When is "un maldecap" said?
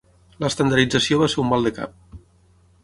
1.45-2.21